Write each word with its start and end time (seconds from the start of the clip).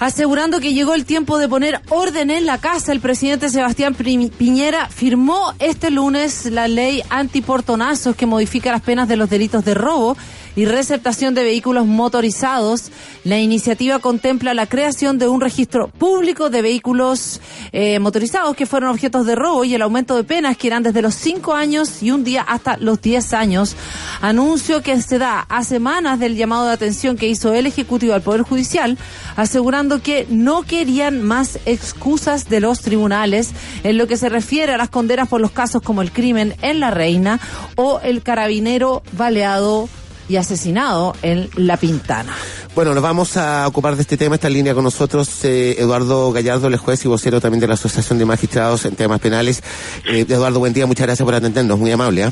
Asegurando 0.00 0.60
que 0.60 0.74
llegó 0.74 0.94
el 0.94 1.04
tiempo 1.04 1.38
de 1.38 1.48
poner 1.48 1.80
orden 1.88 2.30
en 2.30 2.46
la 2.46 2.58
casa, 2.58 2.90
el 2.90 3.00
presidente 3.00 3.48
Sebastián 3.48 3.94
Piñera 3.94 4.88
firmó 4.88 5.54
este 5.60 5.90
lunes 5.90 6.46
la 6.46 6.66
ley 6.66 7.02
antiportonazos 7.10 8.16
que 8.16 8.26
modifica 8.26 8.72
las 8.72 8.82
penas 8.82 9.08
de 9.08 9.16
los 9.16 9.30
delitos 9.30 9.64
de 9.64 9.74
robo 9.74 10.16
y 10.56 10.64
receptación 10.66 11.34
de 11.34 11.44
vehículos 11.44 11.86
motorizados. 11.86 12.90
La 13.24 13.38
iniciativa 13.38 13.98
contempla 13.98 14.54
la 14.54 14.66
creación 14.66 15.18
de 15.18 15.28
un 15.28 15.40
registro 15.40 15.88
público 15.88 16.50
de 16.50 16.62
vehículos 16.62 17.40
eh, 17.72 17.98
motorizados 17.98 18.56
que 18.56 18.66
fueron 18.66 18.90
objetos 18.90 19.26
de 19.26 19.34
robo 19.34 19.64
y 19.64 19.74
el 19.74 19.82
aumento 19.82 20.16
de 20.16 20.24
penas 20.24 20.56
que 20.56 20.68
irán 20.68 20.82
desde 20.82 21.02
los 21.02 21.14
5 21.14 21.54
años 21.54 22.02
y 22.02 22.10
un 22.10 22.24
día 22.24 22.42
hasta 22.42 22.76
los 22.76 23.00
10 23.00 23.32
años. 23.34 23.76
Anuncio 24.20 24.82
que 24.82 25.00
se 25.00 25.18
da 25.18 25.40
a 25.40 25.64
semanas 25.64 26.18
del 26.18 26.36
llamado 26.36 26.66
de 26.66 26.72
atención 26.72 27.16
que 27.16 27.28
hizo 27.28 27.52
el 27.54 27.66
Ejecutivo 27.66 28.14
al 28.14 28.22
Poder 28.22 28.42
Judicial, 28.42 28.98
asegurando 29.36 30.02
que 30.02 30.26
no 30.28 30.62
querían 30.62 31.22
más 31.22 31.58
excusas 31.66 32.48
de 32.48 32.60
los 32.60 32.80
tribunales 32.80 33.52
en 33.82 33.98
lo 33.98 34.06
que 34.06 34.16
se 34.16 34.28
refiere 34.28 34.74
a 34.74 34.78
las 34.78 34.88
condenas 34.88 35.28
por 35.28 35.40
los 35.40 35.50
casos 35.50 35.82
como 35.82 36.02
el 36.02 36.12
crimen 36.12 36.54
en 36.62 36.80
La 36.80 36.90
Reina 36.90 37.40
o 37.76 38.00
el 38.00 38.22
carabinero 38.22 39.02
baleado 39.12 39.88
y 40.28 40.36
asesinado 40.36 41.14
en 41.22 41.48
La 41.56 41.76
Pintana. 41.76 42.34
Bueno, 42.74 42.94
nos 42.94 43.02
vamos 43.02 43.36
a 43.36 43.66
ocupar 43.68 43.96
de 43.96 44.02
este 44.02 44.16
tema. 44.16 44.34
Está 44.34 44.48
en 44.48 44.54
línea 44.54 44.74
con 44.74 44.84
nosotros 44.84 45.44
eh, 45.44 45.76
Eduardo 45.78 46.32
Gallardo, 46.32 46.66
el 46.68 46.76
juez 46.76 47.04
y 47.04 47.08
vocero 47.08 47.40
también 47.40 47.60
de 47.60 47.68
la 47.68 47.74
Asociación 47.74 48.18
de 48.18 48.24
Magistrados 48.24 48.84
en 48.84 48.96
temas 48.96 49.20
penales. 49.20 49.62
Eh, 50.06 50.26
Eduardo, 50.28 50.58
buen 50.58 50.72
día, 50.72 50.86
muchas 50.86 51.06
gracias 51.06 51.24
por 51.24 51.34
atendernos, 51.34 51.78
muy 51.78 51.92
amable. 51.92 52.24
¿eh? 52.24 52.30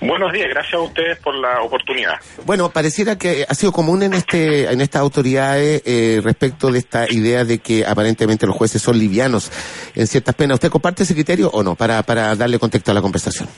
Buenos 0.00 0.32
días, 0.32 0.46
gracias 0.48 0.74
a 0.74 0.80
ustedes 0.80 1.18
por 1.18 1.34
la 1.34 1.60
oportunidad. 1.62 2.14
Bueno, 2.46 2.70
pareciera 2.70 3.18
que 3.18 3.44
ha 3.48 3.54
sido 3.54 3.72
común 3.72 4.04
en 4.04 4.14
este 4.14 4.70
en 4.70 4.80
estas 4.80 5.02
autoridades 5.02 5.82
eh, 5.84 6.20
respecto 6.22 6.70
de 6.70 6.78
esta 6.78 7.10
idea 7.10 7.44
de 7.44 7.58
que 7.58 7.84
aparentemente 7.84 8.46
los 8.46 8.54
jueces 8.54 8.80
son 8.80 8.96
livianos 8.96 9.50
en 9.96 10.06
ciertas 10.06 10.36
penas. 10.36 10.56
¿Usted 10.56 10.70
comparte 10.70 11.02
ese 11.02 11.14
criterio 11.14 11.50
o 11.52 11.64
no? 11.64 11.74
Para, 11.74 12.02
para 12.04 12.36
darle 12.36 12.60
contexto 12.60 12.92
a 12.92 12.94
la 12.94 13.02
conversación. 13.02 13.48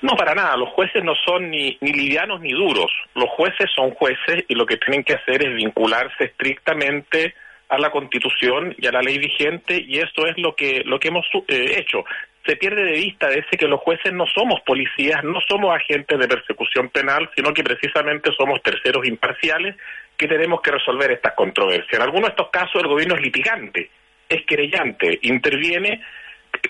No, 0.00 0.14
para 0.16 0.34
nada. 0.34 0.56
Los 0.56 0.70
jueces 0.70 1.02
no 1.02 1.14
son 1.26 1.50
ni, 1.50 1.76
livianos 1.80 2.40
ni 2.40 2.52
duros. 2.52 2.90
Los 3.14 3.28
jueces 3.30 3.68
son 3.74 3.90
jueces 3.92 4.44
y 4.48 4.54
lo 4.54 4.64
que 4.64 4.76
tienen 4.76 5.02
que 5.02 5.14
hacer 5.14 5.46
es 5.46 5.54
vincularse 5.54 6.24
estrictamente 6.24 7.34
a 7.68 7.78
la 7.78 7.90
Constitución 7.90 8.74
y 8.78 8.86
a 8.86 8.92
la 8.92 9.02
ley 9.02 9.18
vigente 9.18 9.84
y 9.86 9.98
esto 9.98 10.26
es 10.26 10.38
lo 10.38 10.54
que 10.54 10.82
lo 10.86 10.98
que 10.98 11.08
hemos 11.08 11.26
eh, 11.48 11.74
hecho. 11.76 12.04
Se 12.46 12.56
pierde 12.56 12.82
de 12.82 12.92
vista 12.92 13.28
ese 13.28 13.58
que 13.58 13.66
los 13.66 13.80
jueces 13.80 14.10
no 14.12 14.24
somos 14.26 14.60
policías, 14.62 15.22
no 15.22 15.38
somos 15.46 15.74
agentes 15.74 16.18
de 16.18 16.28
persecución 16.28 16.88
penal, 16.88 17.28
sino 17.36 17.52
que 17.52 17.62
precisamente 17.62 18.30
somos 18.38 18.62
terceros 18.62 19.06
imparciales 19.06 19.76
que 20.16 20.28
tenemos 20.28 20.62
que 20.62 20.70
resolver 20.70 21.10
estas 21.12 21.34
controversias. 21.34 21.92
En 21.92 22.02
algunos 22.02 22.28
de 22.28 22.30
estos 22.30 22.48
casos 22.50 22.80
el 22.80 22.88
gobierno 22.88 23.16
es 23.16 23.20
litigante, 23.20 23.90
es 24.28 24.46
querellante, 24.46 25.18
interviene 25.22 26.00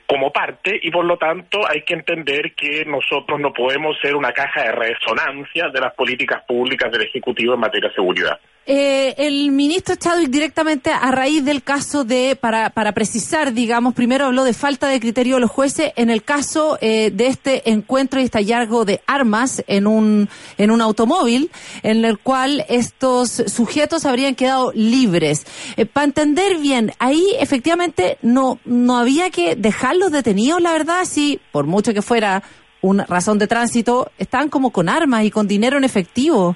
como 0.07 0.33
parte 0.33 0.79
y 0.83 0.91
por 0.91 1.05
lo 1.05 1.19
tanto 1.19 1.61
hay 1.69 1.83
que 1.83 1.95
entender 1.95 2.55
que 2.55 2.85
nosotros 2.87 3.39
no 3.39 3.53
podemos 3.53 3.99
ser 4.01 4.17
una 4.17 4.33
caja 4.33 4.63
de 4.63 4.73
resonancia 4.73 5.69
de 5.69 5.81
las 5.81 5.95
políticas 5.95 6.43
públicas 6.45 6.91
del 6.91 7.03
Ejecutivo 7.03 7.55
en 7.55 7.61
materia 7.61 7.89
de 7.89 7.95
seguridad. 7.95 8.41
Eh, 8.71 9.15
el 9.17 9.51
ministro 9.51 9.95
Chadwick 9.97 10.29
directamente 10.29 10.91
a 10.91 11.11
raíz 11.11 11.43
del 11.43 11.63
caso 11.63 12.05
de, 12.05 12.37
para, 12.39 12.69
para 12.69 12.93
precisar, 12.93 13.55
digamos, 13.55 13.95
primero 13.95 14.27
habló 14.27 14.45
de 14.45 14.53
falta 14.53 14.89
de 14.89 15.01
criterio 15.01 15.37
de 15.37 15.41
los 15.41 15.51
jueces 15.51 15.91
en 15.97 16.11
el 16.11 16.23
caso 16.23 16.77
eh, 16.83 17.11
de 17.11 17.29
este 17.29 17.71
encuentro 17.71 18.21
y 18.21 18.25
este 18.25 18.37
hallazgo 18.37 18.85
de 18.85 19.01
armas 19.07 19.65
en 19.69 19.87
un, 19.87 20.29
en 20.59 20.71
un 20.71 20.83
automóvil, 20.83 21.51
en 21.83 22.05
el 22.05 22.19
cual 22.19 22.67
estos 22.69 23.43
sujetos 23.47 24.05
habrían 24.05 24.35
quedado 24.35 24.71
libres. 24.75 25.47
Eh, 25.79 25.87
para 25.87 26.05
entender 26.05 26.59
bien, 26.59 26.93
ahí 26.99 27.25
efectivamente 27.41 28.19
no, 28.21 28.59
no 28.67 28.99
había 28.99 29.31
que 29.31 29.57
dejarlos 29.57 30.13
detenidos, 30.13 30.61
la 30.61 30.73
verdad, 30.73 31.07
si 31.07 31.41
por 31.53 31.65
mucho 31.65 31.95
que 31.95 32.03
fuera 32.03 32.43
una 32.83 33.07
razón 33.07 33.39
de 33.39 33.47
tránsito, 33.47 34.11
estaban 34.19 34.51
como 34.51 34.73
con 34.73 34.91
armas 34.91 35.25
y 35.25 35.31
con 35.31 35.49
dinero 35.49 35.79
en 35.79 35.85
efectivo. 35.85 36.55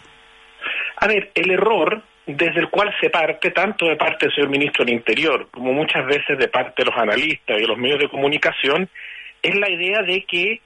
A 1.02 1.08
ver, 1.08 1.32
el 1.34 1.50
error 1.50 2.00
desde 2.26 2.60
el 2.60 2.70
cual 2.70 2.94
se 3.00 3.10
parte 3.10 3.50
tanto 3.50 3.86
de 3.86 3.96
parte 3.96 4.26
del 4.26 4.34
señor 4.36 4.50
ministro 4.50 4.84
del 4.84 4.94
Interior 4.94 5.48
como 5.50 5.72
muchas 5.72 6.06
veces 6.06 6.38
de 6.38 6.46
parte 6.46 6.84
de 6.84 6.90
los 6.92 6.96
analistas 6.96 7.58
y 7.58 7.62
de 7.62 7.66
los 7.66 7.76
medios 7.76 7.98
de 7.98 8.08
comunicación 8.08 8.88
es 9.42 9.56
la 9.56 9.68
idea 9.68 10.02
de 10.02 10.22
que 10.22 10.60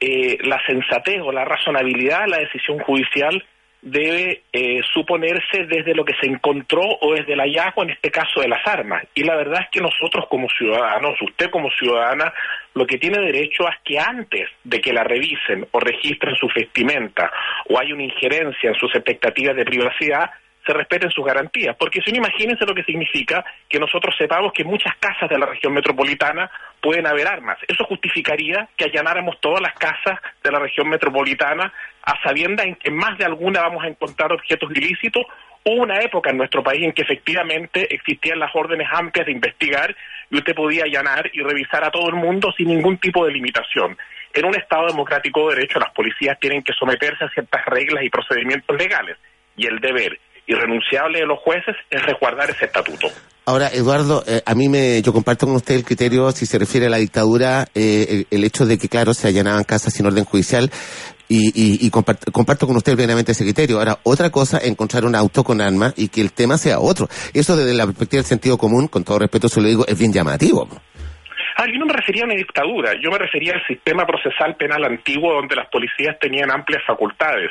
eh, 0.00 0.38
la 0.40 0.58
sensatez 0.64 1.20
o 1.20 1.30
la 1.32 1.44
razonabilidad 1.44 2.22
de 2.22 2.28
la 2.28 2.38
decisión 2.38 2.78
judicial 2.78 3.44
debe 3.84 4.44
eh, 4.50 4.80
suponerse 4.92 5.66
desde 5.68 5.94
lo 5.94 6.04
que 6.04 6.14
se 6.20 6.26
encontró 6.26 6.82
o 7.00 7.14
desde 7.14 7.34
el 7.34 7.40
hallazgo, 7.40 7.82
en 7.82 7.90
este 7.90 8.10
caso 8.10 8.40
de 8.40 8.48
las 8.48 8.66
armas. 8.66 9.04
Y 9.14 9.22
la 9.24 9.36
verdad 9.36 9.60
es 9.62 9.68
que 9.70 9.80
nosotros 9.80 10.24
como 10.30 10.48
ciudadanos, 10.48 11.20
usted 11.20 11.50
como 11.50 11.70
ciudadana, 11.70 12.32
lo 12.72 12.86
que 12.86 12.98
tiene 12.98 13.20
derecho 13.20 13.68
es 13.68 13.76
que 13.84 13.98
antes 13.98 14.48
de 14.64 14.80
que 14.80 14.92
la 14.92 15.04
revisen 15.04 15.66
o 15.70 15.80
registren 15.80 16.34
su 16.34 16.48
vestimenta 16.54 17.30
o 17.68 17.78
hay 17.78 17.92
una 17.92 18.04
injerencia 18.04 18.70
en 18.70 18.74
sus 18.76 18.94
expectativas 18.94 19.54
de 19.54 19.64
privacidad, 19.66 20.30
se 20.66 20.72
respeten 20.72 21.10
sus 21.10 21.24
garantías. 21.24 21.76
Porque 21.76 22.00
si 22.00 22.10
no, 22.10 22.18
imagínense 22.18 22.64
lo 22.64 22.74
que 22.74 22.84
significa 22.84 23.44
que 23.68 23.78
nosotros 23.78 24.14
sepamos 24.16 24.52
que 24.52 24.62
en 24.62 24.68
muchas 24.68 24.94
casas 24.98 25.28
de 25.28 25.38
la 25.38 25.46
región 25.46 25.72
metropolitana 25.72 26.50
pueden 26.80 27.06
haber 27.06 27.26
armas. 27.26 27.58
Eso 27.68 27.84
justificaría 27.84 28.68
que 28.76 28.84
allanáramos 28.84 29.40
todas 29.40 29.60
las 29.60 29.74
casas 29.74 30.18
de 30.42 30.50
la 30.50 30.58
región 30.58 30.88
metropolitana 30.88 31.72
a 32.02 32.22
sabienda 32.22 32.64
en 32.64 32.76
que 32.76 32.90
más 32.90 33.16
de 33.18 33.24
alguna 33.24 33.62
vamos 33.62 33.84
a 33.84 33.88
encontrar 33.88 34.32
objetos 34.32 34.70
ilícitos. 34.74 35.24
Hubo 35.64 35.82
una 35.82 36.00
época 36.00 36.30
en 36.30 36.36
nuestro 36.36 36.62
país 36.62 36.84
en 36.84 36.92
que 36.92 37.02
efectivamente 37.02 37.94
existían 37.94 38.38
las 38.38 38.54
órdenes 38.54 38.88
amplias 38.92 39.26
de 39.26 39.32
investigar 39.32 39.96
y 40.30 40.36
usted 40.36 40.54
podía 40.54 40.84
allanar 40.84 41.30
y 41.32 41.40
revisar 41.40 41.84
a 41.84 41.90
todo 41.90 42.08
el 42.08 42.16
mundo 42.16 42.52
sin 42.56 42.68
ningún 42.68 42.98
tipo 42.98 43.24
de 43.24 43.32
limitación. 43.32 43.96
En 44.34 44.44
un 44.44 44.54
Estado 44.56 44.88
democrático 44.88 45.48
de 45.48 45.56
derecho 45.56 45.78
las 45.78 45.92
policías 45.92 46.38
tienen 46.40 46.62
que 46.62 46.72
someterse 46.72 47.24
a 47.24 47.30
ciertas 47.30 47.64
reglas 47.66 48.04
y 48.04 48.10
procedimientos 48.10 48.76
legales 48.76 49.16
y 49.56 49.66
el 49.66 49.78
deber 49.78 50.18
irrenunciable 50.46 51.20
de 51.20 51.26
los 51.26 51.38
jueces 51.40 51.74
es 51.90 52.02
resguardar 52.04 52.50
ese 52.50 52.66
estatuto. 52.66 53.08
Ahora, 53.46 53.68
Eduardo, 53.68 54.24
eh, 54.26 54.40
a 54.46 54.54
mí 54.54 54.68
me, 54.70 55.02
yo 55.02 55.12
comparto 55.12 55.46
con 55.46 55.56
usted 55.56 55.74
el 55.74 55.84
criterio, 55.84 56.30
si 56.32 56.46
se 56.46 56.58
refiere 56.58 56.86
a 56.86 56.90
la 56.90 56.96
dictadura, 56.96 57.66
eh, 57.74 58.24
el, 58.30 58.44
hecho 58.44 58.64
de 58.64 58.78
que, 58.78 58.88
claro, 58.88 59.12
se 59.12 59.28
allanaban 59.28 59.64
casas 59.64 59.92
sin 59.92 60.06
orden 60.06 60.24
judicial, 60.24 60.70
y, 61.28 61.52
y, 61.54 61.90
comparto, 61.90 62.66
con 62.66 62.76
usted 62.76 62.96
plenamente 62.96 63.32
ese 63.32 63.44
criterio. 63.44 63.78
Ahora, 63.78 63.98
otra 64.04 64.30
cosa, 64.30 64.58
encontrar 64.62 65.04
un 65.04 65.14
auto 65.14 65.42
con 65.42 65.60
armas 65.60 65.94
y 65.96 66.08
que 66.08 66.20
el 66.20 66.32
tema 66.32 66.58
sea 66.58 66.78
otro. 66.78 67.08
Eso 67.32 67.56
desde 67.56 67.74
la 67.74 67.86
perspectiva 67.86 68.18
del 68.18 68.26
sentido 68.26 68.58
común, 68.58 68.88
con 68.88 69.04
todo 69.04 69.18
respeto 69.18 69.48
se 69.48 69.60
lo 69.60 69.68
digo, 69.68 69.86
es 69.86 69.98
bien 69.98 70.12
llamativo. 70.12 70.68
Ah, 71.56 71.66
yo 71.66 71.78
no 71.78 71.86
me 71.86 71.92
refería 71.92 72.22
a 72.22 72.26
una 72.26 72.34
dictadura, 72.34 72.92
yo 73.00 73.10
me 73.10 73.18
refería 73.18 73.54
al 73.54 73.64
sistema 73.66 74.04
procesal 74.04 74.56
penal 74.56 74.84
antiguo 74.84 75.34
donde 75.34 75.54
las 75.54 75.68
policías 75.68 76.18
tenían 76.18 76.50
amplias 76.50 76.82
facultades. 76.86 77.50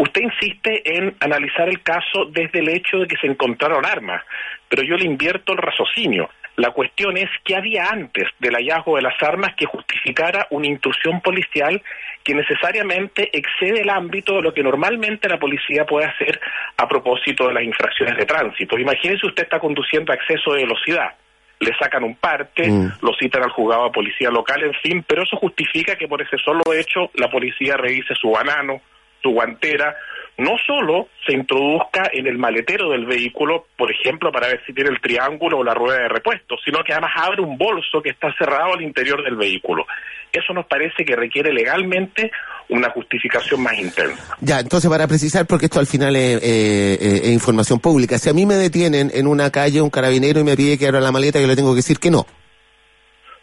Usted 0.00 0.22
insiste 0.22 0.96
en 0.96 1.14
analizar 1.20 1.68
el 1.68 1.82
caso 1.82 2.24
desde 2.32 2.60
el 2.60 2.70
hecho 2.70 3.00
de 3.00 3.06
que 3.06 3.18
se 3.18 3.26
encontraron 3.26 3.84
armas, 3.84 4.22
pero 4.66 4.82
yo 4.82 4.96
le 4.96 5.04
invierto 5.04 5.52
el 5.52 5.58
raciocinio. 5.58 6.30
La 6.56 6.70
cuestión 6.70 7.18
es 7.18 7.28
qué 7.44 7.54
había 7.54 7.84
antes 7.90 8.24
del 8.38 8.54
hallazgo 8.54 8.96
de 8.96 9.02
las 9.02 9.22
armas 9.22 9.54
que 9.58 9.66
justificara 9.66 10.46
una 10.52 10.68
intrusión 10.68 11.20
policial 11.20 11.82
que 12.24 12.34
necesariamente 12.34 13.28
excede 13.30 13.82
el 13.82 13.90
ámbito 13.90 14.36
de 14.36 14.40
lo 14.40 14.54
que 14.54 14.62
normalmente 14.62 15.28
la 15.28 15.38
policía 15.38 15.84
puede 15.84 16.06
hacer 16.06 16.40
a 16.78 16.88
propósito 16.88 17.48
de 17.48 17.52
las 17.52 17.64
infracciones 17.64 18.16
de 18.16 18.24
tránsito. 18.24 18.78
Imagínese 18.78 19.26
usted 19.26 19.42
está 19.42 19.60
conduciendo 19.60 20.12
a 20.12 20.16
exceso 20.16 20.54
de 20.54 20.62
velocidad 20.62 21.14
le 21.62 21.76
sacan 21.76 22.04
un 22.04 22.14
parte, 22.14 22.66
mm. 22.66 22.92
lo 23.02 23.12
citan 23.20 23.42
al 23.42 23.50
juzgado 23.50 23.84
a 23.84 23.92
policía 23.92 24.30
local, 24.30 24.62
en 24.62 24.72
fin, 24.82 25.04
pero 25.06 25.24
eso 25.24 25.36
justifica 25.36 25.94
que 25.94 26.08
por 26.08 26.22
ese 26.22 26.38
solo 26.38 26.62
hecho 26.72 27.10
la 27.16 27.30
policía 27.30 27.76
revise 27.76 28.14
su 28.14 28.30
banano, 28.30 28.80
su 29.22 29.30
guantera, 29.30 29.96
no 30.40 30.56
solo 30.66 31.08
se 31.26 31.34
introduzca 31.34 32.10
en 32.12 32.26
el 32.26 32.38
maletero 32.38 32.90
del 32.90 33.04
vehículo, 33.04 33.66
por 33.76 33.90
ejemplo, 33.92 34.32
para 34.32 34.48
ver 34.48 34.62
si 34.66 34.72
tiene 34.72 34.90
el 34.90 35.00
triángulo 35.00 35.58
o 35.58 35.64
la 35.64 35.74
rueda 35.74 35.98
de 35.98 36.08
repuesto, 36.08 36.56
sino 36.64 36.82
que 36.82 36.92
además 36.92 37.12
abre 37.16 37.42
un 37.42 37.58
bolso 37.58 38.00
que 38.02 38.10
está 38.10 38.32
cerrado 38.38 38.72
al 38.74 38.82
interior 38.82 39.22
del 39.22 39.36
vehículo. 39.36 39.86
Eso 40.32 40.54
nos 40.54 40.66
parece 40.66 41.04
que 41.04 41.14
requiere 41.14 41.52
legalmente 41.52 42.30
una 42.68 42.90
justificación 42.90 43.62
más 43.62 43.78
intensa. 43.78 44.36
Ya, 44.40 44.60
entonces 44.60 44.88
para 44.88 45.06
precisar, 45.06 45.46
porque 45.46 45.66
esto 45.66 45.80
al 45.80 45.86
final 45.86 46.16
es, 46.16 46.42
eh, 46.42 46.98
eh, 47.00 47.32
información 47.32 47.80
pública, 47.80 48.18
si 48.18 48.30
a 48.30 48.32
mí 48.32 48.46
me 48.46 48.54
detienen 48.54 49.10
en 49.12 49.26
una 49.26 49.50
calle 49.50 49.82
un 49.82 49.90
carabinero 49.90 50.40
y 50.40 50.44
me 50.44 50.56
pide 50.56 50.78
que 50.78 50.86
abra 50.86 51.00
la 51.00 51.12
maleta, 51.12 51.40
yo 51.40 51.48
le 51.48 51.56
tengo 51.56 51.72
que 51.72 51.78
decir 51.78 51.98
que 51.98 52.10
no. 52.10 52.26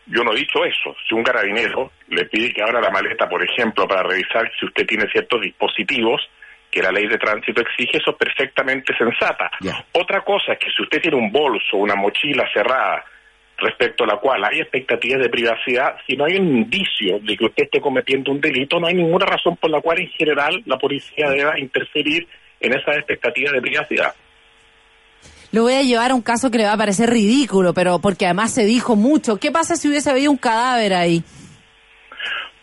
Yo 0.07 0.23
no 0.23 0.33
he 0.33 0.37
dicho 0.37 0.63
eso. 0.63 0.95
Si 1.07 1.13
un 1.13 1.23
carabinero 1.23 1.91
le 2.07 2.25
pide 2.25 2.53
que 2.53 2.61
abra 2.61 2.81
la 2.81 2.89
maleta, 2.89 3.27
por 3.27 3.43
ejemplo, 3.43 3.87
para 3.87 4.03
revisar 4.03 4.49
si 4.57 4.65
usted 4.65 4.85
tiene 4.85 5.09
ciertos 5.11 5.41
dispositivos 5.41 6.21
que 6.71 6.81
la 6.81 6.91
ley 6.91 7.07
de 7.07 7.17
tránsito 7.17 7.61
exige, 7.61 7.97
eso 7.97 8.11
es 8.11 8.17
perfectamente 8.17 8.95
sensata. 8.97 9.51
Otra 9.93 10.21
cosa 10.21 10.53
es 10.53 10.59
que 10.59 10.71
si 10.71 10.81
usted 10.81 11.01
tiene 11.01 11.17
un 11.17 11.31
bolso, 11.31 11.77
una 11.77 11.95
mochila 11.95 12.45
cerrada, 12.53 13.03
respecto 13.57 14.03
a 14.03 14.07
la 14.07 14.17
cual 14.17 14.43
hay 14.43 14.59
expectativas 14.59 15.21
de 15.21 15.29
privacidad, 15.29 15.97
si 16.05 16.15
no 16.15 16.25
hay 16.25 16.37
un 16.37 16.57
indicio 16.57 17.19
de 17.19 17.35
que 17.35 17.45
usted 17.45 17.63
esté 17.63 17.81
cometiendo 17.81 18.31
un 18.31 18.39
delito, 18.39 18.79
no 18.79 18.87
hay 18.87 18.93
ninguna 18.93 19.25
razón 19.25 19.57
por 19.57 19.71
la 19.71 19.81
cual 19.81 19.99
en 19.99 20.09
general 20.09 20.61
la 20.65 20.77
policía 20.77 21.29
deba 21.29 21.59
interferir 21.59 22.27
en 22.59 22.73
esas 22.73 22.97
expectativas 22.97 23.53
de 23.53 23.61
privacidad. 23.61 24.13
Lo 25.51 25.63
voy 25.63 25.73
a 25.73 25.81
llevar 25.81 26.11
a 26.11 26.15
un 26.15 26.21
caso 26.21 26.51
que 26.51 26.57
le 26.57 26.65
va 26.65 26.73
a 26.73 26.77
parecer 26.77 27.09
ridículo, 27.09 27.73
pero 27.73 27.99
porque 27.99 28.25
además 28.25 28.53
se 28.53 28.65
dijo 28.65 28.95
mucho. 28.95 29.37
¿Qué 29.37 29.51
pasa 29.51 29.75
si 29.75 29.87
hubiese 29.87 30.11
habido 30.11 30.31
un 30.31 30.37
cadáver 30.37 30.93
ahí? 30.93 31.23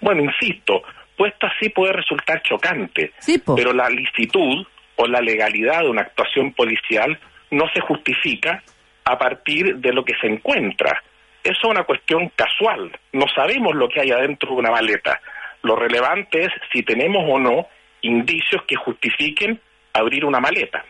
Bueno, 0.01 0.23
insisto, 0.23 0.83
puesto 1.17 1.47
así 1.47 1.71
puede 1.71 1.95
resultar 1.95 2.43
chocante, 2.43 3.13
Sí, 3.19 3.43
pero 3.57 3.73
la 3.73 3.89
licitud 3.89 4.67
o 4.97 5.07
la 5.07 5.21
legalidad 5.21 5.81
de 5.81 5.89
una 5.89 6.03
actuación 6.03 6.53
policial 6.53 7.19
no 7.51 7.65
se 7.73 7.81
justifica 7.81 8.63
a 9.05 9.19
partir 9.19 9.77
de 9.77 9.93
lo 9.93 10.05
que 10.05 10.15
se 10.21 10.27
encuentra. 10.27 11.03
Eso 11.43 11.59
es 11.63 11.71
una 11.71 11.85
cuestión 11.85 12.31
casual. 12.37 12.91
No 13.13 13.27
sabemos 13.35 13.75
lo 13.75 13.89
que 13.89 14.01
hay 14.01 14.11
adentro 14.11 14.51
de 14.51 14.57
una 14.57 14.71
maleta. 14.71 15.21
Lo 15.63 15.77
relevante 15.77 16.45
es 16.45 16.51
si 16.73 16.83
tenemos 16.83 17.25
o 17.27 17.39
no 17.39 17.67
indicios 18.03 18.63
que 18.67 18.77
justifiquen 18.77 19.61
abrir 19.93 20.25
una 20.25 20.41
maleta. 20.41 20.85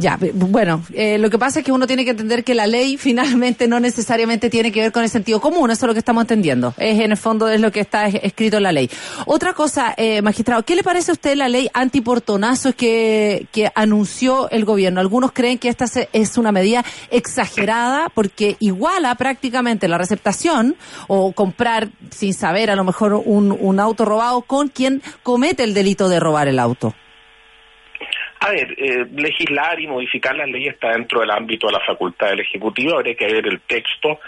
Ya, 0.00 0.16
pe- 0.16 0.30
bueno, 0.32 0.84
eh, 0.94 1.18
lo 1.18 1.28
que 1.28 1.40
pasa 1.40 1.58
es 1.58 1.64
que 1.64 1.72
uno 1.72 1.84
tiene 1.88 2.04
que 2.04 2.12
entender 2.12 2.44
que 2.44 2.54
la 2.54 2.68
ley 2.68 2.96
finalmente 2.98 3.66
no 3.66 3.80
necesariamente 3.80 4.48
tiene 4.48 4.70
que 4.70 4.80
ver 4.80 4.92
con 4.92 5.02
el 5.02 5.10
sentido 5.10 5.40
común, 5.40 5.72
eso 5.72 5.86
es 5.86 5.88
lo 5.88 5.92
que 5.92 5.98
estamos 5.98 6.22
entendiendo. 6.22 6.72
Es 6.78 7.00
en 7.00 7.10
el 7.10 7.16
fondo 7.16 7.48
es 7.48 7.60
lo 7.60 7.72
que 7.72 7.80
está 7.80 8.06
es- 8.06 8.14
escrito 8.22 8.58
en 8.58 8.62
la 8.62 8.70
ley. 8.70 8.88
Otra 9.26 9.54
cosa, 9.54 9.94
eh, 9.96 10.22
magistrado, 10.22 10.62
¿qué 10.62 10.76
le 10.76 10.84
parece 10.84 11.10
a 11.10 11.14
usted 11.14 11.34
la 11.34 11.48
ley 11.48 11.68
antiportonazos 11.74 12.76
que, 12.76 13.48
que 13.50 13.72
anunció 13.74 14.48
el 14.50 14.64
gobierno? 14.64 15.00
Algunos 15.00 15.32
creen 15.32 15.58
que 15.58 15.68
esta 15.68 15.86
es 16.12 16.38
una 16.38 16.52
medida 16.52 16.84
exagerada 17.10 18.08
porque 18.14 18.56
iguala 18.60 19.14
prácticamente 19.16 19.88
la 19.88 19.98
receptación 19.98 20.76
o 21.08 21.32
comprar 21.32 21.88
sin 22.10 22.34
saber 22.34 22.70
a 22.70 22.76
lo 22.76 22.84
mejor 22.84 23.14
un, 23.24 23.50
un 23.60 23.80
auto 23.80 24.04
robado 24.04 24.42
con 24.42 24.68
quien 24.68 25.02
comete 25.24 25.64
el 25.64 25.74
delito 25.74 26.08
de 26.08 26.20
robar 26.20 26.46
el 26.46 26.60
auto. 26.60 26.94
A 28.40 28.50
ver, 28.50 28.74
eh, 28.78 29.06
legislar 29.16 29.80
y 29.80 29.86
modificar 29.86 30.34
las 30.36 30.48
leyes 30.48 30.74
está 30.74 30.92
dentro 30.92 31.20
del 31.20 31.30
ámbito 31.30 31.66
de 31.66 31.72
la 31.72 31.84
facultad 31.84 32.28
del 32.28 32.40
Ejecutivo, 32.40 32.94
habría 32.94 33.16
que 33.16 33.26
ver 33.26 33.46
el 33.46 33.60
texto 33.60 34.20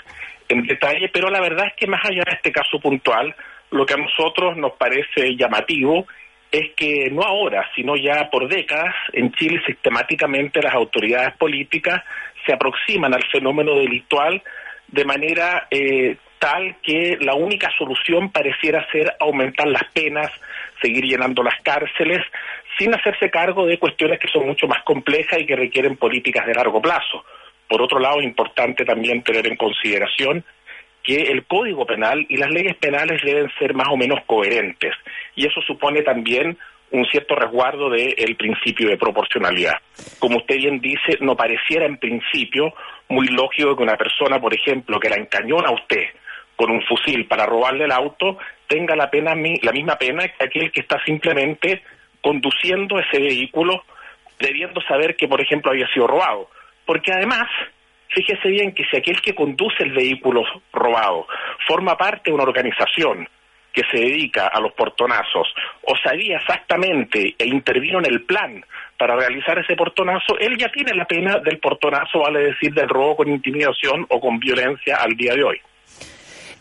en 0.49 0.67
detalle, 0.67 1.09
pero 1.09 1.31
la 1.31 1.41
verdad 1.41 1.67
es 1.67 1.75
que 1.75 1.87
más 1.87 2.05
allá 2.05 2.23
de 2.27 2.35
este 2.35 2.51
caso 2.51 2.81
puntual, 2.81 3.35
lo 3.71 3.87
que 3.87 3.95
a 3.95 3.99
nosotros 3.99 4.57
nos 4.57 4.73
parece 4.73 5.37
llamativo 5.37 6.07
es 6.51 6.73
que 6.75 7.09
no 7.13 7.23
ahora, 7.23 7.71
sino 7.77 7.95
ya 7.95 8.29
por 8.31 8.49
décadas, 8.49 8.95
en 9.13 9.31
Chile 9.33 9.63
sistemáticamente 9.65 10.61
las 10.61 10.75
autoridades 10.75 11.37
políticas 11.37 12.03
se 12.45 12.53
aproximan 12.53 13.15
al 13.15 13.23
fenómeno 13.31 13.77
delictual 13.77 14.43
de 14.89 15.05
manera 15.05 15.69
eh, 15.71 16.17
tal 16.41 16.77
que 16.83 17.19
la 17.21 17.35
única 17.35 17.71
solución 17.79 18.33
pareciera 18.33 18.85
ser 18.91 19.15
aumentar 19.21 19.69
las 19.69 19.85
penas, 19.93 20.33
seguir 20.83 21.05
llenando 21.05 21.43
las 21.43 21.61
cárceles, 21.63 22.21
sin 22.81 22.95
hacerse 22.95 23.31
cargo 23.31 23.67
de 23.67 23.79
cuestiones 23.79 24.19
que 24.19 24.29
son 24.29 24.47
mucho 24.47 24.67
más 24.67 24.83
complejas 24.85 25.39
y 25.39 25.45
que 25.45 25.55
requieren 25.55 25.99
políticas 25.99 26.47
de 26.47 26.55
largo 26.55 26.81
plazo. 26.81 27.27
Por 27.69 27.83
otro 27.83 28.01
lado, 28.01 28.21
es 28.21 28.25
importante 28.25 28.87
también 28.87 29.23
tener 29.23 29.47
en 29.47 29.57
consideración 29.57 30.43
que 31.03 31.25
el 31.25 31.45
Código 31.45 31.85
Penal 31.85 32.25
y 32.31 32.39
las 32.39 32.51
leyes 32.51 32.75
penales 32.77 33.21
deben 33.23 33.51
ser 33.59 33.75
más 33.75 33.89
o 33.91 33.99
menos 33.99 34.21
coherentes 34.27 34.95
y 35.37 35.47
eso 35.47 35.61
supone 35.61 36.03
también 36.03 36.57
un 36.91 37.05
cierto 37.07 37.37
resguardo 37.37 37.91
del 37.91 38.37
principio 38.37 38.89
de 38.89 38.97
proporcionalidad. 38.97 39.75
Como 40.19 40.39
usted 40.39 40.57
bien 40.57 40.81
dice, 40.81 41.19
no 41.21 41.37
pareciera 41.37 41.85
en 41.85 41.99
principio 41.99 42.73
muy 43.09 43.29
lógico 43.29 43.77
que 43.77 43.83
una 43.83 43.97
persona, 43.97 44.41
por 44.41 44.55
ejemplo, 44.55 44.99
que 44.99 45.11
la 45.11 45.17
encañona 45.17 45.69
a 45.69 45.75
usted 45.75 46.05
con 46.57 46.71
un 46.71 46.83
fusil 46.83 47.27
para 47.27 47.47
robarle 47.47 47.85
el 47.85 47.93
auto, 47.93 48.39
tenga 48.67 48.97
la, 48.97 49.11
pena, 49.11 49.35
la 49.35 49.73
misma 49.73 49.97
pena 49.97 50.29
que 50.29 50.45
aquel 50.45 50.73
que 50.73 50.81
está 50.81 50.99
simplemente 51.05 51.83
conduciendo 52.23 52.99
ese 52.99 53.19
vehículo, 53.19 53.85
debiendo 54.39 54.81
saber 54.83 55.17
que, 55.17 55.29
por 55.29 55.41
ejemplo, 55.41 55.71
había 55.71 55.89
sido 55.89 56.07
robado. 56.07 56.49
Porque 56.85 57.13
además, 57.13 57.49
fíjese 58.09 58.49
bien 58.49 58.73
que 58.73 58.85
si 58.91 58.97
aquel 58.97 59.21
que 59.21 59.35
conduce 59.35 59.83
el 59.83 59.93
vehículo 59.93 60.43
robado 60.73 61.27
forma 61.67 61.97
parte 61.97 62.31
de 62.31 62.35
una 62.35 62.45
organización 62.45 63.29
que 63.73 63.83
se 63.91 63.99
dedica 63.99 64.49
a 64.49 64.61
los 64.61 64.73
portonazos 64.73 65.55
o 65.83 65.95
sabía 65.97 66.39
exactamente 66.39 67.35
e 67.39 67.47
intervino 67.47 67.99
en 67.99 68.07
el 68.07 68.23
plan 68.25 68.65
para 68.99 69.17
realizar 69.17 69.59
ese 69.59 69.77
portonazo, 69.77 70.39
él 70.39 70.57
ya 70.59 70.69
tiene 70.69 70.93
la 70.95 71.05
pena 71.05 71.39
del 71.39 71.59
portonazo, 71.59 72.21
vale 72.21 72.41
decir, 72.41 72.75
del 72.75 72.89
robo 72.89 73.17
con 73.17 73.29
intimidación 73.29 74.07
o 74.09 74.21
con 74.21 74.39
violencia 74.39 74.97
al 74.97 75.17
día 75.17 75.35
de 75.35 75.45
hoy. 75.45 75.61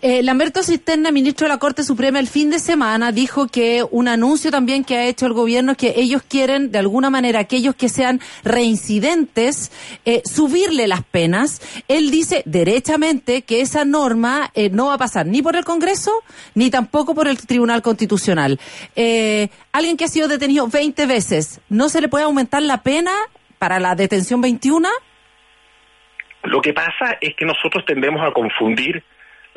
Eh, 0.02 0.24
Lamberto 0.24 0.64
Cisterna, 0.64 1.12
ministro 1.12 1.44
de 1.46 1.50
la 1.50 1.60
Corte 1.60 1.84
Suprema, 1.84 2.20
el 2.20 2.28
fin 2.30 2.50
de 2.50 2.60
semana 2.60 3.12
dijo 3.12 3.48
que 3.48 3.84
un 3.92 4.08
anuncio 4.08 4.50
también 4.50 4.86
que 4.86 4.96
ha 4.96 5.06
hecho 5.06 5.26
el 5.26 5.34
gobierno 5.34 5.74
es 5.74 5.78
que 5.78 5.94
ellos 5.98 6.22
quieren, 6.24 6.72
de 6.72 6.80
alguna 6.80 7.10
manera, 7.10 7.42
aquellos 7.42 7.76
que 7.76 7.90
sean 7.90 8.22
reincidentes, 8.46 9.74
eh, 10.06 10.22
subirle 10.24 10.88
las 10.88 11.04
penas. 11.04 11.62
Él 11.90 12.12
dice 12.12 12.44
derechamente 12.46 13.42
que 13.42 13.60
esa 13.60 13.84
norma 13.84 14.52
eh, 14.54 14.70
no 14.70 14.86
va 14.86 14.94
a 14.94 14.98
pasar 14.98 15.26
ni 15.26 15.42
por 15.42 15.58
el 15.58 15.66
Congreso 15.66 16.12
ni 16.56 16.70
tampoco 16.70 17.14
por 17.14 17.28
el 17.28 17.38
Tribunal 17.38 17.82
Constitucional. 17.82 18.58
Eh, 18.96 19.50
alguien 19.74 19.98
que 19.98 20.06
ha 20.06 20.08
sido 20.08 20.30
detenido 20.30 20.66
20 20.70 21.08
veces, 21.08 21.60
¿no 21.68 21.90
se 21.90 22.00
le 22.00 22.08
puede 22.08 22.24
aumentar 22.24 22.62
la 22.62 22.84
pena 22.84 23.12
para 23.58 23.82
la 23.82 23.96
detención 23.96 24.40
21? 24.40 24.88
Lo 26.44 26.62
que 26.62 26.72
pasa 26.72 27.18
es 27.20 27.36
que 27.36 27.44
nosotros 27.46 27.84
tendemos 27.86 28.26
a 28.26 28.32
confundir 28.32 29.04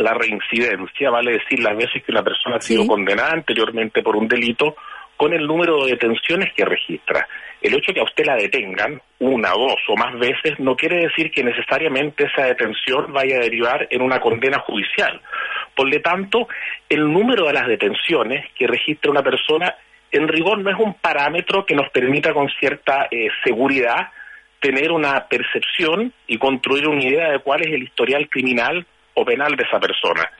la 0.02 0.14
reincidencia, 0.14 1.10
vale 1.10 1.32
decir 1.32 1.60
las 1.60 1.76
veces 1.76 2.02
que 2.04 2.12
una 2.12 2.22
persona 2.22 2.56
ha 2.56 2.60
sido 2.60 2.82
Sí. 2.82 2.88
condenada 2.88 3.32
anteriormente 3.32 4.02
por 4.02 4.16
un 4.16 4.28
delito, 4.28 4.76
con 5.16 5.32
el 5.32 5.46
número 5.46 5.84
de 5.84 5.92
detenciones 5.92 6.52
que 6.54 6.64
registra. 6.64 7.28
El 7.60 7.74
hecho 7.74 7.88
de 7.92 7.94
que 7.94 8.00
a 8.00 8.04
usted 8.04 8.24
la 8.26 8.34
detengan 8.34 9.00
una, 9.20 9.50
dos 9.50 9.76
o 9.88 9.96
más 9.96 10.18
veces 10.18 10.58
no 10.58 10.74
quiere 10.74 10.96
decir 11.02 11.30
que 11.30 11.44
necesariamente 11.44 12.24
esa 12.24 12.46
detención 12.46 13.12
vaya 13.12 13.36
a 13.36 13.40
derivar 13.42 13.86
en 13.90 14.02
una 14.02 14.18
condena 14.18 14.58
judicial. 14.60 15.20
Por 15.76 15.88
lo 15.88 16.00
tanto, 16.00 16.48
el 16.88 17.10
número 17.12 17.46
de 17.46 17.52
las 17.52 17.68
detenciones 17.68 18.46
que 18.58 18.66
registra 18.66 19.12
una 19.12 19.22
persona 19.22 19.74
en 20.10 20.26
rigor 20.26 20.58
no 20.58 20.70
es 20.70 20.76
un 20.78 20.94
parámetro 20.94 21.64
que 21.64 21.76
nos 21.76 21.88
permita 21.90 22.34
con 22.34 22.48
cierta 22.58 23.06
eh, 23.10 23.28
seguridad 23.44 24.08
tener 24.60 24.92
una 24.92 25.26
percepción 25.28 26.12
y 26.26 26.38
construir 26.38 26.86
una 26.88 27.02
idea 27.02 27.30
de 27.30 27.38
cuál 27.38 27.62
es 27.62 27.68
el 27.72 27.82
historial 27.84 28.28
criminal 28.28 28.86
o 29.14 29.24
penal 29.24 29.56
de 29.56 29.64
esa 29.64 29.80
persona. 29.80 30.30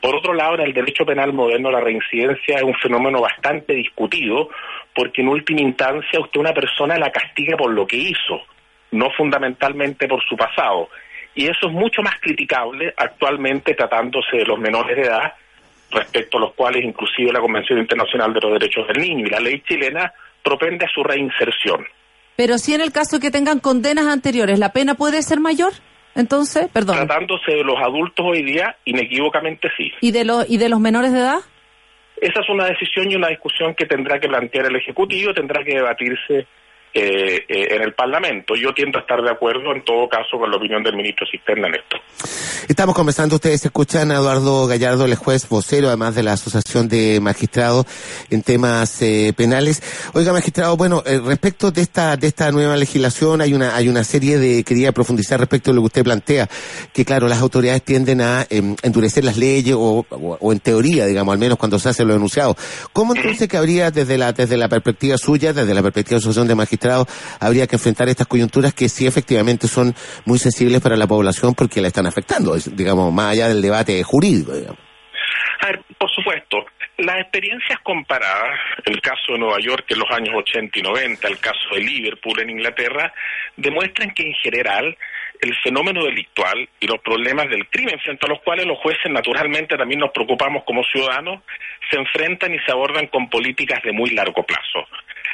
Por 0.00 0.16
otro 0.16 0.34
lado, 0.34 0.56
en 0.56 0.62
el 0.62 0.72
derecho 0.72 1.06
penal 1.06 1.32
moderno 1.32 1.70
la 1.70 1.80
reincidencia 1.80 2.56
es 2.56 2.62
un 2.62 2.74
fenómeno 2.74 3.20
bastante 3.20 3.74
discutido 3.74 4.48
porque 4.94 5.22
en 5.22 5.28
última 5.28 5.60
instancia 5.60 6.20
usted 6.20 6.40
una 6.40 6.52
persona 6.52 6.98
la 6.98 7.12
castiga 7.12 7.56
por 7.56 7.70
lo 7.70 7.86
que 7.86 7.96
hizo, 7.96 8.40
no 8.90 9.10
fundamentalmente 9.10 10.08
por 10.08 10.22
su 10.24 10.36
pasado. 10.36 10.88
Y 11.34 11.44
eso 11.46 11.68
es 11.68 11.72
mucho 11.72 12.02
más 12.02 12.14
criticable 12.20 12.92
actualmente 12.96 13.74
tratándose 13.74 14.38
de 14.38 14.44
los 14.44 14.58
menores 14.58 14.96
de 14.96 15.02
edad, 15.02 15.34
respecto 15.92 16.38
a 16.38 16.40
los 16.40 16.54
cuales 16.54 16.84
inclusive 16.84 17.32
la 17.32 17.40
Convención 17.40 17.78
Internacional 17.78 18.32
de 18.34 18.40
los 18.40 18.52
Derechos 18.54 18.88
del 18.88 19.00
Niño 19.00 19.26
y 19.26 19.30
la 19.30 19.40
ley 19.40 19.62
chilena 19.66 20.12
propende 20.42 20.84
a 20.84 20.88
su 20.88 21.04
reinserción. 21.04 21.86
Pero 22.34 22.58
si 22.58 22.74
en 22.74 22.80
el 22.80 22.92
caso 22.92 23.20
que 23.20 23.30
tengan 23.30 23.60
condenas 23.60 24.06
anteriores, 24.06 24.58
¿la 24.58 24.72
pena 24.72 24.94
puede 24.94 25.22
ser 25.22 25.38
mayor? 25.38 25.72
Entonces, 26.14 26.68
perdón. 26.72 26.96
Tratándose 26.96 27.52
de 27.52 27.64
los 27.64 27.76
adultos 27.78 28.24
hoy 28.28 28.42
día, 28.42 28.76
inequívocamente 28.84 29.68
sí. 29.76 29.92
¿Y 30.00 30.12
de, 30.12 30.24
los 30.24 30.48
¿Y 30.48 30.58
de 30.58 30.68
los 30.68 30.80
menores 30.80 31.12
de 31.12 31.20
edad? 31.20 31.38
Esa 32.20 32.40
es 32.40 32.48
una 32.48 32.66
decisión 32.66 33.10
y 33.10 33.16
una 33.16 33.28
discusión 33.28 33.74
que 33.74 33.86
tendrá 33.86 34.20
que 34.20 34.28
plantear 34.28 34.66
el 34.66 34.76
Ejecutivo, 34.76 35.34
tendrá 35.34 35.64
que 35.64 35.74
debatirse 35.74 36.46
eh, 36.94 37.44
eh, 37.48 37.66
en 37.70 37.82
el 37.82 37.94
Parlamento. 37.94 38.54
Yo 38.54 38.72
tiendo 38.74 38.98
a 38.98 39.02
estar 39.02 39.22
de 39.22 39.30
acuerdo, 39.30 39.74
en 39.74 39.82
todo 39.84 40.08
caso, 40.08 40.38
con 40.38 40.50
la 40.50 40.56
opinión 40.56 40.82
del 40.82 40.96
ministro 40.96 41.26
Cisterna 41.30 41.68
en 41.68 41.76
esto. 41.76 41.96
Estamos 42.68 42.94
conversando, 42.94 43.36
ustedes 43.36 43.64
escuchan 43.64 44.10
a 44.12 44.16
Eduardo 44.16 44.66
Gallardo, 44.66 45.04
el 45.04 45.14
juez 45.16 45.48
vocero, 45.48 45.88
además 45.88 46.14
de 46.14 46.22
la 46.22 46.34
Asociación 46.34 46.88
de 46.88 47.18
Magistrados 47.20 47.86
en 48.30 48.42
temas 48.42 49.02
eh, 49.02 49.32
penales. 49.36 49.82
Oiga, 50.12 50.32
magistrado, 50.32 50.76
bueno, 50.76 51.02
eh, 51.04 51.20
respecto 51.24 51.70
de 51.70 51.80
esta 51.80 52.16
de 52.16 52.28
esta 52.28 52.52
nueva 52.52 52.76
legislación 52.76 53.40
hay 53.40 53.54
una 53.54 53.74
hay 53.74 53.88
una 53.88 54.04
serie 54.04 54.38
de 54.38 54.62
quería 54.64 54.92
profundizar 54.92 55.40
respecto 55.40 55.70
de 55.70 55.76
lo 55.76 55.82
que 55.82 55.86
usted 55.86 56.04
plantea, 56.04 56.48
que 56.92 57.04
claro, 57.04 57.26
las 57.26 57.40
autoridades 57.40 57.82
tienden 57.82 58.20
a 58.20 58.46
em, 58.48 58.76
endurecer 58.82 59.24
las 59.24 59.36
leyes 59.36 59.74
o, 59.74 60.06
o, 60.08 60.38
o 60.40 60.52
en 60.52 60.60
teoría, 60.60 61.06
digamos, 61.06 61.32
al 61.32 61.38
menos 61.38 61.58
cuando 61.58 61.78
se 61.78 61.88
hace 61.88 62.04
lo 62.04 62.14
enunciado. 62.14 62.56
¿Cómo 62.92 63.14
entonces 63.14 63.48
que 63.48 63.56
habría 63.56 63.90
desde 63.90 64.18
la 64.18 64.32
desde 64.32 64.56
la 64.56 64.68
perspectiva 64.68 65.18
suya, 65.18 65.52
desde 65.52 65.74
la 65.74 65.82
perspectiva 65.82 66.16
de 66.16 66.20
la 66.20 66.24
Asociación 66.24 66.48
de 66.48 66.54
Magistrados, 66.54 66.81
habría 67.40 67.66
que 67.66 67.76
enfrentar 67.76 68.08
estas 68.08 68.26
coyunturas 68.26 68.74
que 68.74 68.88
sí 68.88 69.06
efectivamente 69.06 69.68
son 69.68 69.94
muy 70.24 70.38
sensibles 70.38 70.80
para 70.80 70.96
la 70.96 71.06
población 71.06 71.54
porque 71.54 71.80
la 71.80 71.88
están 71.88 72.06
afectando, 72.06 72.56
digamos, 72.72 73.12
más 73.12 73.32
allá 73.32 73.48
del 73.48 73.62
debate 73.62 74.02
jurídico, 74.02 74.52
digamos? 74.52 74.80
A 75.60 75.66
ver, 75.66 75.80
por 75.96 76.10
supuesto, 76.10 76.58
las 76.98 77.20
experiencias 77.20 77.78
comparadas, 77.82 78.58
el 78.84 79.00
caso 79.00 79.32
de 79.32 79.38
Nueva 79.38 79.58
York 79.60 79.84
en 79.88 79.98
los 80.00 80.10
años 80.10 80.34
80 80.34 80.78
y 80.78 80.82
90, 80.82 81.28
el 81.28 81.38
caso 81.38 81.74
de 81.74 81.80
Liverpool 81.80 82.40
en 82.40 82.50
Inglaterra, 82.50 83.12
demuestran 83.56 84.10
que 84.10 84.24
en 84.24 84.34
general 84.34 84.96
el 85.40 85.54
fenómeno 85.62 86.04
delictual 86.04 86.68
y 86.78 86.86
los 86.86 87.00
problemas 87.00 87.48
del 87.48 87.68
crimen, 87.68 87.98
frente 87.98 88.26
a 88.26 88.28
los 88.28 88.40
cuales 88.42 88.66
los 88.66 88.78
jueces 88.78 89.10
naturalmente 89.10 89.76
también 89.76 90.00
nos 90.00 90.12
preocupamos 90.12 90.62
como 90.64 90.84
ciudadanos, 90.84 91.42
se 91.90 91.98
enfrentan 91.98 92.54
y 92.54 92.58
se 92.60 92.70
abordan 92.70 93.06
con 93.08 93.28
políticas 93.28 93.82
de 93.82 93.92
muy 93.92 94.10
largo 94.10 94.44
plazo. 94.44 94.86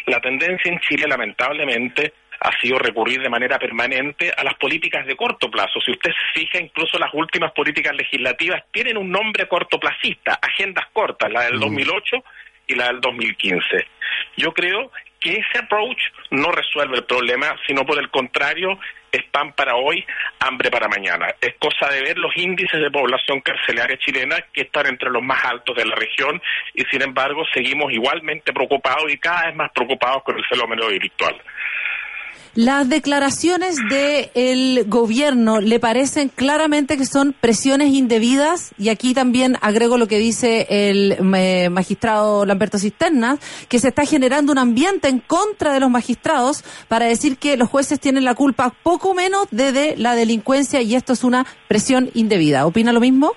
La 0.08 0.20
tendencia 0.20 0.72
en 0.72 0.80
Chile, 0.80 1.06
lamentablemente, 1.06 2.14
ha 2.40 2.50
sido 2.60 2.78
recurrir 2.78 3.20
de 3.20 3.28
manera 3.28 3.58
permanente 3.58 4.32
a 4.36 4.42
las 4.42 4.54
políticas 4.54 5.06
de 5.06 5.16
corto 5.16 5.50
plazo. 5.50 5.80
Si 5.80 5.90
usted 5.90 6.10
se 6.10 6.40
fija, 6.40 6.58
incluso 6.58 6.98
las 6.98 7.12
últimas 7.12 7.52
políticas 7.52 7.94
legislativas 7.94 8.62
tienen 8.70 8.96
un 8.96 9.10
nombre 9.10 9.46
cortoplacista, 9.48 10.38
agendas 10.40 10.86
cortas, 10.92 11.30
la 11.30 11.42
del 11.42 11.60
2008 11.60 12.16
mm. 12.16 12.20
y 12.68 12.74
la 12.74 12.86
del 12.86 13.00
2015. 13.00 13.86
Yo 14.36 14.52
creo 14.52 14.90
que 15.20 15.32
ese 15.32 15.58
approach 15.58 16.00
no 16.30 16.52
resuelve 16.52 16.96
el 16.96 17.04
problema, 17.04 17.56
sino 17.66 17.84
por 17.84 17.98
el 17.98 18.08
contrario, 18.08 18.78
es 19.12 19.22
pan 19.30 19.52
para 19.52 19.76
hoy, 19.76 20.04
hambre 20.40 20.70
para 20.70 20.88
mañana. 20.88 21.28
Es 21.40 21.54
cosa 21.58 21.92
de 21.92 22.02
ver 22.02 22.18
los 22.18 22.36
índices 22.36 22.80
de 22.80 22.90
población 22.90 23.40
carcelaria 23.40 23.98
chilena 23.98 24.36
que 24.52 24.62
están 24.62 24.86
entre 24.86 25.10
los 25.10 25.22
más 25.22 25.44
altos 25.44 25.76
de 25.76 25.84
la 25.84 25.94
región 25.94 26.40
y 26.74 26.82
sin 26.90 27.02
embargo 27.02 27.44
seguimos 27.52 27.92
igualmente 27.92 28.52
preocupados 28.52 29.10
y 29.12 29.18
cada 29.18 29.46
vez 29.46 29.56
más 29.56 29.70
preocupados 29.72 30.22
con 30.22 30.36
el 30.36 30.44
fenómeno 30.46 30.88
virtual. 30.88 31.40
Las 32.54 32.88
declaraciones 32.88 33.76
del 33.88 34.84
gobierno 34.86 35.60
le 35.60 35.78
parecen 35.78 36.28
claramente 36.28 36.96
que 36.96 37.04
son 37.04 37.32
presiones 37.32 37.88
indebidas 37.88 38.74
y 38.78 38.88
aquí 38.88 39.14
también 39.14 39.56
agrego 39.60 39.96
lo 39.98 40.06
que 40.06 40.18
dice 40.18 40.66
el 40.68 41.16
eh, 41.36 41.68
magistrado 41.70 42.44
Lamberto 42.46 42.78
Cisternas, 42.78 43.38
que 43.68 43.78
se 43.78 43.88
está 43.88 44.04
generando 44.04 44.52
un 44.52 44.58
ambiente 44.58 45.08
en 45.08 45.20
contra 45.20 45.72
de 45.72 45.80
los 45.80 45.90
magistrados 45.90 46.64
para 46.88 47.06
decir 47.06 47.38
que 47.38 47.56
los 47.56 47.68
jueces 47.68 48.00
tienen 48.00 48.24
la 48.24 48.34
culpa 48.34 48.74
poco 48.82 49.14
menos 49.14 49.46
de 49.50 49.94
la 49.96 50.14
delincuencia 50.14 50.80
y 50.80 50.94
esto 50.94 51.12
es 51.12 51.24
una 51.24 51.46
presión 51.68 52.10
indebida. 52.14 52.66
¿Opina 52.66 52.92
lo 52.92 53.00
mismo? 53.00 53.34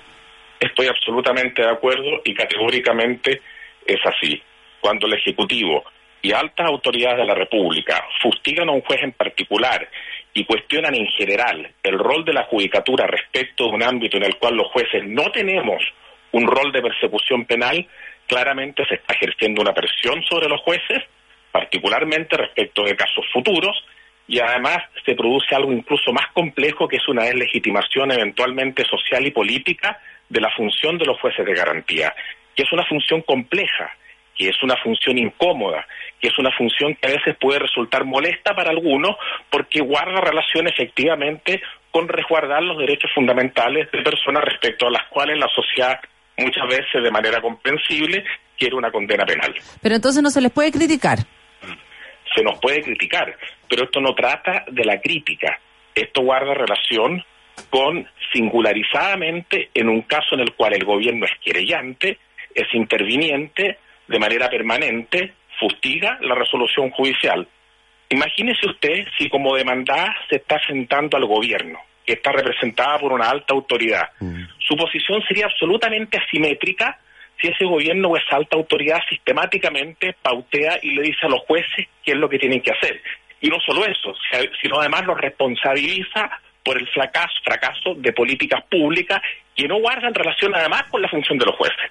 Estoy 0.58 0.86
absolutamente 0.86 1.62
de 1.62 1.70
acuerdo 1.70 2.22
y 2.24 2.34
categóricamente 2.34 3.42
es 3.86 4.00
así. 4.04 4.40
Cuando 4.80 5.06
el 5.06 5.14
Ejecutivo 5.14 5.84
y 6.22 6.32
altas 6.32 6.66
autoridades 6.66 7.18
de 7.18 7.26
la 7.26 7.34
República 7.34 8.04
fustigan 8.22 8.68
a 8.68 8.72
un 8.72 8.80
juez 8.82 9.02
en 9.02 9.12
particular 9.12 9.88
y 10.32 10.44
cuestionan 10.44 10.94
en 10.94 11.08
general 11.08 11.72
el 11.82 11.98
rol 11.98 12.24
de 12.24 12.32
la 12.32 12.44
judicatura 12.44 13.06
respecto 13.06 13.64
de 13.64 13.70
un 13.72 13.82
ámbito 13.82 14.16
en 14.16 14.24
el 14.24 14.36
cual 14.36 14.54
los 14.54 14.68
jueces 14.68 15.02
no 15.06 15.30
tenemos 15.32 15.82
un 16.30 16.46
rol 16.46 16.72
de 16.72 16.80
persecución 16.80 17.44
penal, 17.44 17.86
claramente 18.26 18.84
se 18.86 18.94
está 18.94 19.14
ejerciendo 19.14 19.60
una 19.60 19.74
presión 19.74 20.22
sobre 20.24 20.48
los 20.48 20.60
jueces, 20.62 21.02
particularmente 21.50 22.36
respecto 22.36 22.84
de 22.84 22.96
casos 22.96 23.26
futuros, 23.32 23.84
y 24.26 24.40
además 24.40 24.78
se 25.04 25.14
produce 25.14 25.54
algo 25.54 25.72
incluso 25.72 26.12
más 26.12 26.28
complejo 26.32 26.88
que 26.88 26.96
es 26.96 27.08
una 27.08 27.24
deslegitimación 27.24 28.12
eventualmente 28.12 28.84
social 28.84 29.26
y 29.26 29.30
política 29.30 30.00
de 30.28 30.40
la 30.40 30.50
función 30.56 30.96
de 30.96 31.04
los 31.04 31.20
jueces 31.20 31.44
de 31.44 31.54
garantía, 31.54 32.14
que 32.54 32.62
es 32.62 32.72
una 32.72 32.86
función 32.86 33.20
compleja, 33.22 33.90
que 34.34 34.48
es 34.48 34.62
una 34.62 34.76
función 34.76 35.18
incómoda, 35.18 35.86
que 36.22 36.28
es 36.28 36.38
una 36.38 36.52
función 36.52 36.94
que 36.94 37.08
a 37.08 37.16
veces 37.16 37.36
puede 37.38 37.58
resultar 37.58 38.04
molesta 38.04 38.54
para 38.54 38.70
algunos 38.70 39.16
porque 39.50 39.80
guarda 39.80 40.20
relación 40.20 40.68
efectivamente 40.68 41.60
con 41.90 42.06
resguardar 42.08 42.62
los 42.62 42.78
derechos 42.78 43.10
fundamentales 43.12 43.90
de 43.90 44.02
personas 44.02 44.44
respecto 44.44 44.86
a 44.86 44.90
las 44.90 45.08
cuales 45.08 45.36
la 45.36 45.48
sociedad 45.48 46.00
muchas 46.38 46.66
veces 46.68 47.02
de 47.02 47.10
manera 47.10 47.40
comprensible 47.40 48.24
quiere 48.56 48.76
una 48.76 48.92
condena 48.92 49.26
penal. 49.26 49.52
Pero 49.82 49.96
entonces 49.96 50.22
no 50.22 50.30
se 50.30 50.40
les 50.40 50.52
puede 50.52 50.70
criticar. 50.70 51.18
Se 52.34 52.42
nos 52.42 52.58
puede 52.60 52.80
criticar, 52.82 53.36
pero 53.68 53.84
esto 53.84 54.00
no 54.00 54.14
trata 54.14 54.64
de 54.70 54.84
la 54.84 55.00
crítica. 55.00 55.58
Esto 55.92 56.22
guarda 56.22 56.54
relación 56.54 57.22
con 57.68 58.08
singularizadamente 58.32 59.70
en 59.74 59.88
un 59.88 60.02
caso 60.02 60.36
en 60.36 60.40
el 60.40 60.54
cual 60.54 60.72
el 60.74 60.84
gobierno 60.84 61.26
es 61.26 61.32
querellante, 61.44 62.18
es 62.54 62.72
interviniente, 62.72 63.78
de 64.06 64.18
manera 64.18 64.48
permanente 64.48 65.34
fustiga 65.62 66.18
la 66.20 66.34
resolución 66.34 66.90
judicial. 66.90 67.46
Imagínese 68.10 68.66
usted 68.66 69.06
si 69.16 69.28
como 69.28 69.54
demandada 69.56 70.14
se 70.28 70.36
está 70.36 70.60
sentando 70.66 71.16
al 71.16 71.24
gobierno, 71.24 71.78
que 72.04 72.14
está 72.14 72.32
representada 72.32 72.98
por 72.98 73.12
una 73.12 73.30
alta 73.30 73.54
autoridad. 73.54 74.10
Mm. 74.20 74.42
Su 74.58 74.76
posición 74.76 75.22
sería 75.22 75.46
absolutamente 75.46 76.18
asimétrica 76.18 76.98
si 77.40 77.48
ese 77.48 77.64
gobierno 77.64 78.08
o 78.08 78.16
esa 78.16 78.36
alta 78.36 78.56
autoridad 78.56 78.98
sistemáticamente 79.08 80.14
pautea 80.20 80.78
y 80.82 80.90
le 80.90 81.02
dice 81.02 81.26
a 81.26 81.28
los 81.28 81.40
jueces 81.40 81.86
qué 82.04 82.12
es 82.12 82.18
lo 82.18 82.28
que 82.28 82.38
tienen 82.38 82.60
que 82.60 82.72
hacer. 82.72 83.00
Y 83.40 83.48
no 83.48 83.58
solo 83.60 83.84
eso, 83.86 84.14
sino 84.60 84.80
además 84.80 85.04
los 85.06 85.20
responsabiliza 85.20 86.30
por 86.64 86.78
el 86.78 86.86
fracaso, 86.88 87.34
fracaso 87.42 87.94
de 87.96 88.12
políticas 88.12 88.62
públicas 88.70 89.20
que 89.56 89.66
no 89.66 89.80
guardan 89.80 90.14
relación 90.14 90.54
además 90.54 90.84
con 90.90 91.02
la 91.02 91.08
función 91.08 91.38
de 91.38 91.46
los 91.46 91.56
jueces. 91.56 91.90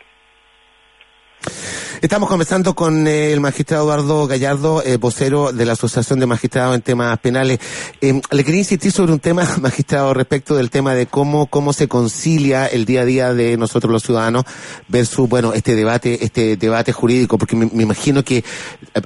Estamos 2.02 2.30
conversando 2.30 2.74
con 2.74 3.08
eh, 3.08 3.32
el 3.32 3.40
magistrado 3.42 3.84
Eduardo 3.84 4.26
Gallardo, 4.26 4.84
eh, 4.84 4.98
vocero 4.98 5.52
de 5.52 5.68
la 5.68 5.74
Asociación 5.74 6.20
de 6.20 6.26
Magistrados 6.26 6.76
en 6.76 6.82
temas 6.82 7.16
penales. 7.20 7.60
Eh, 8.02 8.20
le 8.32 8.44
quería 8.44 8.62
insistir 8.62 8.92
sobre 8.92 9.14
un 9.14 9.20
tema, 9.20 9.48
magistrado, 9.62 10.12
respecto 10.16 10.56
del 10.56 10.72
tema 10.72 10.96
de 10.96 11.06
cómo, 11.06 11.46
cómo 11.46 11.74
se 11.74 11.88
concilia 11.88 12.66
el 12.66 12.86
día 12.86 13.02
a 13.02 13.06
día 13.06 13.34
de 13.36 13.56
nosotros 13.56 13.92
los 13.92 14.02
ciudadanos 14.02 14.46
versus, 14.88 15.30
bueno, 15.30 15.54
este 15.54 15.76
debate, 15.76 16.26
este 16.26 16.58
debate 16.58 16.92
jurídico, 16.92 17.38
porque 17.38 17.56
me, 17.56 17.70
imagino 17.84 18.24
que 18.24 18.44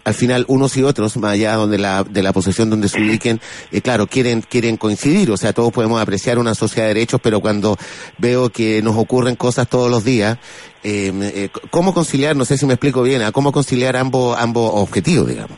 al 0.06 0.14
final 0.14 0.46
unos 0.48 0.78
y 0.78 0.84
otros, 0.84 1.18
más 1.18 1.34
allá 1.34 1.56
donde 1.56 1.78
la, 1.78 2.06
de 2.06 2.24
la 2.24 2.32
posesión 2.32 2.70
donde 2.70 2.88
se 2.88 3.02
ubiquen, 3.02 3.42
claro, 3.84 4.08
quieren, 4.08 4.42
quieren 4.42 4.78
coincidir, 4.78 5.32
o 5.32 5.38
sea, 5.38 5.52
todos 5.52 5.74
podemos 5.74 6.02
apreciar 6.02 6.40
una 6.40 6.56
sociedad 6.56 6.88
de 6.88 6.94
derechos, 6.94 7.20
pero 7.22 7.42
cuando 7.42 7.78
veo 8.18 8.50
que 8.50 8.82
nos 8.82 8.96
ocurren 8.96 9.36
cosas 9.36 9.68
todos 9.68 9.92
los 9.92 10.06
días, 10.06 10.38
eh, 10.86 11.50
¿cómo 11.72 11.94
conciliar, 11.94 12.36
no 12.36 12.46
sé 12.46 12.58
si 12.58 12.66
me 12.66 12.74
explico 12.74 13.02
bien, 13.02 13.24
a 13.24 13.32
cómo 13.32 13.52
conciliar 13.52 13.96
ambos, 13.96 14.38
ambos 14.40 14.72
objetivos, 14.74 15.28
digamos? 15.28 15.58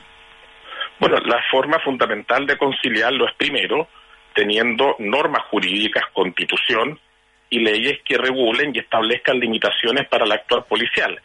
Bueno, 1.00 1.17
la 1.25 1.41
forma 1.51 1.77
fundamental 1.79 2.48
de 2.48 2.57
conciliarlo 2.57 3.27
es 3.27 3.34
primero 3.36 3.88
teniendo 4.34 4.96
normas 5.00 5.43
jurídicas, 5.50 6.03
constitución 6.13 7.00
y 7.50 7.60
leyes 7.60 8.00
que 8.05 8.17
regulen 8.17 8.72
y 8.74 8.79
establezcan 8.79 9.39
limitaciones 9.39 10.07
para 10.07 10.25
el 10.25 10.31
actuar 10.31 10.65
policial. 10.65 11.19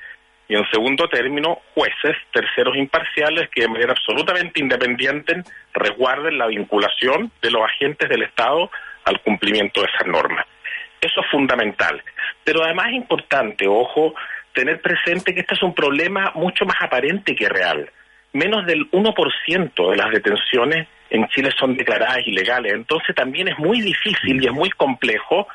Y 0.48 0.54
en 0.54 0.64
segundo 0.70 1.08
término, 1.08 1.60
jueces, 1.74 2.16
terceros 2.32 2.76
imparciales 2.76 3.48
que 3.50 3.62
de 3.62 3.68
manera 3.68 3.92
absolutamente 3.92 4.60
independiente 4.60 5.42
resguarden 5.72 6.38
la 6.38 6.46
vinculación 6.46 7.30
de 7.40 7.50
los 7.50 7.62
agentes 7.62 8.08
del 8.08 8.22
Estado 8.22 8.70
al 9.04 9.20
cumplimiento 9.20 9.80
de 9.80 9.88
esas 9.88 10.06
normas. 10.06 10.46
Eso 11.02 11.20
es 11.20 11.30
fundamental. 11.30 12.00
Pero 12.44 12.62
además 12.62 12.86
es 12.90 12.94
importante, 12.94 13.66
ojo, 13.66 14.14
tener 14.54 14.80
presente 14.80 15.34
que 15.34 15.40
este 15.40 15.54
es 15.54 15.62
un 15.62 15.74
problema 15.74 16.30
mucho 16.36 16.64
más 16.64 16.76
aparente 16.80 17.34
que 17.34 17.48
real. 17.48 17.90
Menos 18.32 18.64
del 18.64 18.88
1% 18.90 19.90
de 19.90 19.96
las 19.96 20.10
detenciones 20.10 20.86
en 21.10 21.26
Chile 21.28 21.50
son 21.58 21.76
declaradas 21.76 22.26
ilegales. 22.26 22.72
Entonces 22.72 23.14
también 23.16 23.48
es 23.48 23.58
muy 23.58 23.80
difícil 23.80 24.42
y 24.42 24.46
es 24.46 24.52
muy 24.52 24.70
complejo 24.70 25.48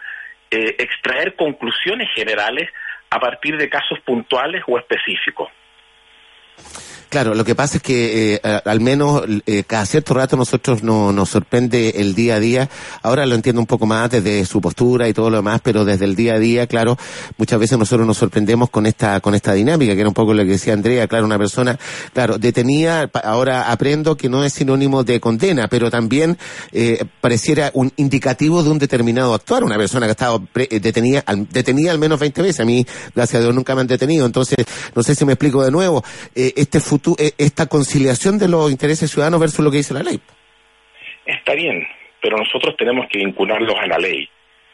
eh, 0.52 0.76
extraer 0.78 1.36
conclusiones 1.36 2.10
generales 2.14 2.70
a 3.10 3.20
partir 3.20 3.58
de 3.58 3.70
casos 3.70 4.00
puntuales 4.02 4.64
o 4.68 4.78
específicos. 4.78 5.50
Claro, 7.10 7.36
lo 7.36 7.46
que 7.46 7.56
pasa 7.56 7.78
es 7.78 7.84
que 7.84 8.36
eh, 8.44 8.62
al 8.66 8.82
menos 8.82 9.24
eh, 9.46 9.64
cada 9.66 9.86
cierto 9.86 10.14
rato 10.14 10.36
nosotros 10.36 10.84
no, 10.84 11.14
nos 11.14 11.30
sorprende 11.30 11.94
el 11.98 12.14
día 12.16 12.36
a 12.36 12.40
día. 12.40 12.70
Ahora 13.02 13.26
lo 13.26 13.36
entiendo 13.36 13.62
un 13.62 13.66
poco 13.66 13.86
más 13.86 14.12
desde 14.12 14.46
su 14.46 14.60
postura 14.60 15.08
y 15.08 15.14
todo 15.14 15.30
lo 15.30 15.38
demás, 15.38 15.62
pero 15.64 15.86
desde 15.86 16.04
el 16.04 16.18
día 16.18 16.34
a 16.34 16.40
día, 16.40 16.68
claro, 16.68 16.98
muchas 17.38 17.60
veces 17.60 17.78
nosotros 17.78 18.06
nos 18.06 18.18
sorprendemos 18.18 18.70
con 18.70 18.86
esta 18.86 19.22
con 19.22 19.36
esta 19.36 19.54
dinámica, 19.54 19.94
que 19.94 20.02
era 20.02 20.10
un 20.10 20.14
poco 20.14 20.34
lo 20.34 20.44
que 20.44 20.52
decía 20.52 20.74
Andrea, 20.74 21.08
claro, 21.08 21.26
una 21.26 21.38
persona, 21.38 21.80
claro, 22.14 22.38
detenida, 22.38 23.10
ahora 23.24 23.72
aprendo 23.72 24.18
que 24.18 24.28
no 24.28 24.44
es 24.44 24.52
sinónimo 24.52 25.06
de 25.06 25.22
condena, 25.22 25.70
pero 25.70 25.90
también 25.90 26.38
eh, 26.74 27.06
pareciera 27.22 27.72
un 27.74 27.92
indicativo 27.96 28.64
de 28.64 28.70
un 28.70 28.80
determinado 28.80 29.34
actuar. 29.34 29.64
Una 29.64 29.78
persona 29.78 30.08
que 30.08 30.12
ha 30.12 30.12
estado 30.12 30.44
detenida, 30.54 31.24
al, 31.26 31.48
detenida 31.48 31.92
al 31.92 32.00
menos 32.00 32.20
20 32.20 32.42
veces. 32.42 32.60
A 32.60 32.66
mí, 32.66 32.86
gracias 33.16 33.40
a 33.40 33.44
Dios, 33.44 33.56
nunca 33.56 33.76
me 33.76 33.82
han 33.82 33.88
detenido. 33.88 34.26
Entonces, 34.26 34.58
no 34.94 35.04
sé 35.04 35.16
si 35.16 35.24
me 35.24 35.34
explico 35.34 35.64
de 35.64 35.72
nuevo. 35.72 36.04
este 36.36 36.80
eh, 37.18 37.32
esta 37.38 37.68
conciliación 37.68 38.38
de 38.38 38.48
los 38.48 38.72
intereses 38.72 39.12
ciudadanos 39.12 39.40
versus 39.40 39.60
lo 39.60 39.72
que 39.72 39.78
dice 39.78 39.94
la 39.94 40.04
ley. 40.04 40.20
Está 41.26 41.54
bien, 41.54 41.88
pero 42.22 42.38
nosotros 42.38 42.76
tenemos 42.78 43.08
que 43.10 43.20
vincularlos 43.20 43.76
a 43.80 43.88
la 43.88 43.98
ley. 43.98 44.28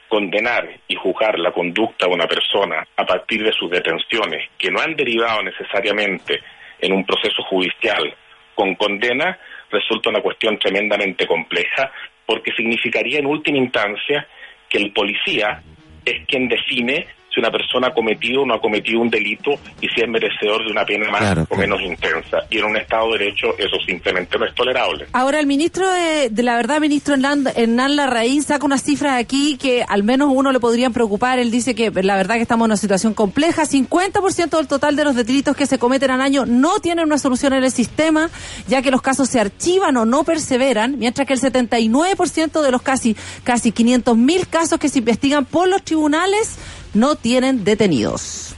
Condenar 0.08 0.70
y 0.88 0.96
juzgar 0.96 1.40
la 1.40 1.52
conducta 1.52 2.06
de 2.06 2.14
una 2.14 2.28
persona 2.28 2.88
a 2.96 3.06
partir 3.06 3.44
de 3.44 3.52
sus 3.52 3.72
detenciones, 3.72 4.50
que 4.58 4.70
no 4.70 4.80
han 4.80 4.96
derivado 4.96 5.42
necesariamente 5.42 6.40
en 6.80 6.94
un 6.94 7.06
proceso 7.06 7.42
judicial 7.44 8.16
con 8.54 8.76
condena, 8.76 9.38
resulta 9.72 10.10
una 10.10 10.22
cuestión 10.22 10.60
tremendamente 10.60 11.26
compleja, 11.26 11.92
porque 12.26 12.52
significaría 12.56 13.20
en 13.20 13.26
última 13.26 13.58
instancia 13.58 14.28
que 14.70 14.78
el 14.78 14.92
policía 14.92 15.64
es 16.06 16.26
quien 16.28 16.48
define 16.48 17.08
si 17.34 17.40
una 17.40 17.52
persona 17.52 17.88
ha 17.88 17.94
cometido 17.94 18.42
o 18.42 18.46
no 18.46 18.54
ha 18.54 18.62
cometido 18.62 19.02
un 19.02 19.10
delito 19.10 19.52
y 19.82 19.88
si 19.90 20.02
es 20.02 20.08
merecedor 20.08 20.64
de 20.66 20.72
una 20.72 20.86
pena 20.86 21.10
más 21.10 21.48
o 21.50 21.56
menos 21.56 21.82
intensa. 21.82 22.40
Y 22.50 22.60
en 22.60 22.66
un 22.66 22.78
Estado 22.78 23.12
de 23.14 23.20
Derecho 23.20 23.58
eso 23.58 23.78
simplemente 23.86 24.38
no 24.38 24.46
es 24.46 24.54
tolerable. 24.54 25.08
Ahora, 25.14 25.40
el 25.40 25.48
ministro 25.48 25.90
de, 25.90 26.30
la 26.44 26.56
verdad, 26.56 26.80
ministro 26.80 27.16
Hernán, 27.16 27.46
Hernán 27.56 27.96
Larraín, 27.96 28.44
saca 28.44 28.66
unas 28.66 28.84
cifras 28.84 29.20
aquí 29.20 29.58
que 29.58 29.84
al 29.88 30.04
menos 30.04 30.30
uno 30.32 30.52
le 30.52 30.60
podrían 30.60 30.94
preocupar. 30.94 31.40
Él 31.40 31.50
dice 31.50 31.74
que 31.74 31.92
la 31.92 32.16
verdad 32.16 32.36
que 32.36 32.42
estamos 32.42 32.66
en 32.66 32.72
una 32.72 32.78
situación 32.78 33.14
compleja. 33.14 33.64
50% 33.64 34.58
del 34.58 34.68
total 34.68 34.96
de 34.96 35.04
los 35.04 35.16
delitos 35.16 35.56
que 35.56 35.66
se 35.66 35.80
cometen 35.80 36.12
al 36.12 36.22
año 36.22 36.46
no 36.46 36.80
tienen 36.80 37.06
una 37.06 37.18
solución 37.18 37.54
en 37.54 37.64
el 37.64 37.72
sistema, 37.72 38.30
ya 38.68 38.82
que 38.82 38.92
los 38.92 39.02
casos 39.02 39.30
se 39.30 39.40
archivan 39.40 39.98
o 39.98 40.06
no 40.06 40.24
perseveran, 40.24 41.00
mientras 41.00 41.28
que 41.28 41.34
el 41.34 41.42
79% 41.42 42.62
de 42.62 42.72
los 42.72 42.82
casi, 42.82 43.16
casi 43.44 43.72
500 43.72 44.18
mil 44.18 44.48
casos 44.48 44.80
que 44.80 44.90
se 44.90 45.00
investigan 45.00 45.46
por 45.46 45.68
los 45.68 45.84
tribunales 45.84 46.58
no 46.94 47.16
tienen 47.16 47.64
detenidos. 47.64 48.56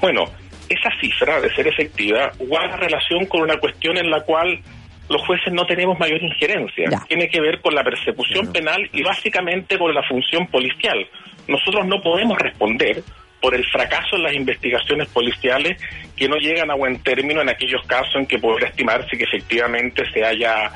Bueno, 0.00 0.24
esa 0.68 0.90
cifra, 1.00 1.40
de 1.40 1.54
ser 1.54 1.68
efectiva, 1.68 2.32
guarda 2.38 2.76
relación 2.76 3.26
con 3.26 3.42
una 3.42 3.58
cuestión 3.58 3.96
en 3.98 4.10
la 4.10 4.20
cual 4.22 4.60
los 5.08 5.20
jueces 5.26 5.52
no 5.52 5.66
tenemos 5.66 5.98
mayor 5.98 6.22
injerencia. 6.22 6.88
Tiene 7.08 7.28
que 7.28 7.40
ver 7.40 7.60
con 7.60 7.74
la 7.74 7.84
persecución 7.84 8.52
penal 8.52 8.88
y 8.92 9.02
básicamente 9.02 9.78
con 9.78 9.92
la 9.94 10.02
función 10.04 10.46
policial. 10.46 11.06
Nosotros 11.48 11.86
no 11.86 12.00
podemos 12.00 12.38
responder 12.38 13.02
por 13.40 13.54
el 13.54 13.64
fracaso 13.66 14.16
en 14.16 14.22
las 14.22 14.34
investigaciones 14.34 15.08
policiales 15.08 15.76
que 16.16 16.28
no 16.28 16.36
llegan 16.36 16.70
a 16.70 16.74
buen 16.74 17.02
término 17.02 17.42
en 17.42 17.48
aquellos 17.48 17.84
casos 17.86 18.14
en 18.14 18.26
que 18.26 18.38
podría 18.38 18.68
estimarse 18.68 19.18
que 19.18 19.24
efectivamente 19.24 20.04
se 20.12 20.24
haya, 20.24 20.70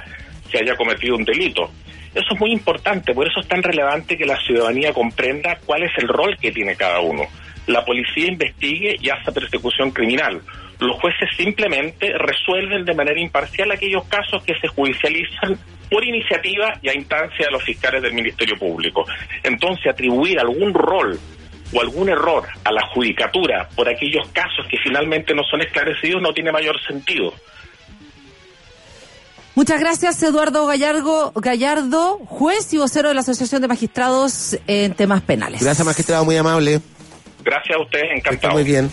se 0.51 0.59
haya 0.59 0.77
cometido 0.77 1.17
un 1.17 1.25
delito. 1.25 1.71
Eso 2.17 2.33
es 2.33 2.41
muy 2.41 2.51
importante, 2.51 3.13
por 3.13 3.29
eso 3.29 3.41
es 3.41 3.47
tan 3.47 3.63
relevante 3.63 4.17
que 4.17 4.25
la 4.25 4.41
ciudadanía 4.41 4.95
comprenda 4.95 5.59
cuál 5.67 5.83
es 5.83 5.93
el 5.99 6.09
rol 6.09 6.35
que 6.41 6.51
tiene 6.51 6.75
cada 6.75 7.01
uno. 7.01 7.25
La 7.67 7.85
policía 7.85 8.29
investigue 8.29 8.97
y 8.99 9.11
hace 9.11 9.31
persecución 9.33 9.91
criminal. 9.91 10.41
Los 10.81 10.99
jueces 10.99 11.29
simplemente 11.37 12.15
resuelven 12.17 12.87
de 12.87 12.95
manera 12.95 13.21
imparcial 13.21 13.71
aquellos 13.71 14.05
casos 14.07 14.43
que 14.45 14.59
se 14.59 14.67
judicializan 14.69 15.59
por 15.91 16.03
iniciativa 16.03 16.73
y 16.81 16.89
a 16.89 16.95
instancia 16.95 17.49
de 17.49 17.53
los 17.53 17.63
fiscales 17.63 18.01
del 18.01 18.15
Ministerio 18.15 18.57
Público. 18.57 19.05
Entonces, 19.43 19.87
atribuir 19.87 20.41
algún 20.41 20.73
rol 20.73 21.21
o 21.75 21.81
algún 21.83 22.09
error 22.09 22.49
a 22.65 22.73
la 22.73 22.87
judicatura 22.95 23.69
por 23.77 23.91
aquellos 23.91 24.27
casos 24.29 24.67
que 24.71 24.79
finalmente 24.79 25.35
no 25.35 25.43
son 25.45 25.61
esclarecidos 25.61 26.23
no 26.23 26.33
tiene 26.33 26.51
mayor 26.51 26.81
sentido. 26.81 27.35
Muchas 29.57 29.81
gracias, 29.81 30.23
Eduardo 30.23 30.67
Gallardo, 30.67 31.33
Gallardo, 31.35 32.19
juez 32.27 32.75
y 32.75 32.77
vocero 32.77 33.09
de 33.09 33.15
la 33.15 33.23
Asociación 33.23 33.63
de 33.63 33.69
Magistrados 33.69 34.59
en 34.67 34.93
temas 34.93 35.23
penales. 35.23 35.63
Gracias, 35.63 35.87
magistrado, 35.87 36.27
muy 36.27 36.37
amable. 36.37 36.83
Gracias 37.43 37.75
a 37.75 37.81
ustedes, 37.81 38.19
encantado. 38.19 38.53
muy 38.53 38.65
bien. 38.65 38.91